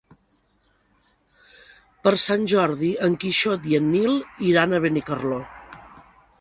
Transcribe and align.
Per 2.07 2.15
Sant 2.25 2.49
Jordi 2.53 2.91
en 3.09 3.19
Quixot 3.25 3.71
i 3.73 3.79
en 3.81 3.93
Nil 3.97 4.19
iran 4.53 4.73
a 4.73 4.81
Benicarló. 4.87 5.43